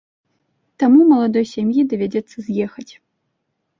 [0.83, 2.91] Таму маладой сям'і давядзецца з'ехаць.